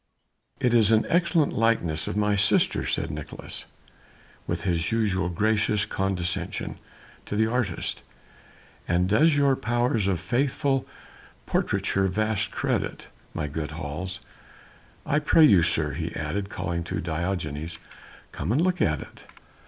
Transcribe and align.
"It 0.59 0.73
is 0.73 0.91
an 0.91 1.05
excellent 1.09 1.53
likeness 1.53 2.07
of 2.07 2.17
my 2.17 2.35
sister," 2.35 2.87
said 2.87 3.11
Nicolaes 3.11 3.65
with 4.47 4.63
his 4.63 4.91
usual 4.91 5.29
gracious 5.29 5.85
condescension 5.85 6.79
to 7.27 7.35
the 7.35 7.45
artist, 7.45 8.01
"and 8.87 9.07
does 9.07 9.35
your 9.37 9.55
powers 9.55 10.07
of 10.07 10.19
faithful 10.19 10.87
portraiture 11.45 12.07
vast 12.07 12.49
credit, 12.49 13.09
my 13.35 13.45
good 13.45 13.73
Hals. 13.73 14.21
I 15.05 15.19
pray 15.19 15.45
you, 15.45 15.61
sir," 15.61 15.93
he 15.93 16.15
added 16.15 16.49
calling 16.49 16.83
to 16.85 16.99
Diogenes, 16.99 17.77
"come 18.31 18.51
and 18.51 18.59
look 18.59 18.81
at 18.81 19.01
it." 19.01 19.25